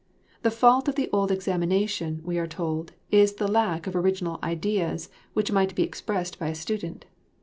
The 0.41 0.49
fault 0.49 0.87
of 0.87 0.95
the 0.95 1.11
old 1.13 1.29
examination, 1.29 2.21
we 2.25 2.39
are 2.39 2.47
told, 2.47 2.93
is 3.11 3.33
the 3.33 3.47
lack 3.47 3.85
of 3.85 3.95
original 3.95 4.39
ideas 4.41 5.09
which 5.33 5.51
might 5.51 5.75
be 5.75 5.83
expressed 5.83 6.39
by 6.39 6.47
a 6.47 6.55
student. 6.55 7.05